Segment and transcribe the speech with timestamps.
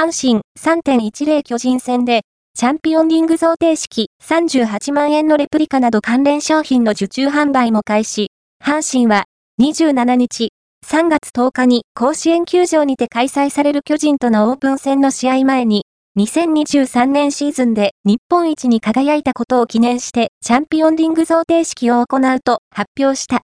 [0.00, 2.22] 阪神3.10巨人戦で、
[2.56, 8.30] チャンピオンリング贈呈式38万円のレプリカなど関連商品の受注販売も開始。
[8.64, 9.26] 阪神は
[9.60, 10.52] 27日、
[10.86, 15.84] 3月10日に甲子園球場にて開催される巨人とのオープン戦の試合前に、
[16.18, 23.36] 2023年シーズンで日本一に輝いたことを記念してチャンピオンリング贈呈式を行うと発表した。